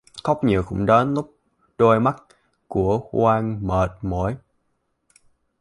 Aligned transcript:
Khóc 0.23 0.43
nhiều 0.43 0.63
cũng 0.67 0.85
đến 0.85 1.13
lúc 1.13 1.35
đôi 1.77 1.99
mắt 1.99 2.15
của 2.67 2.99
quân 3.11 3.59
mệt 3.67 3.91
mỏi 4.01 4.35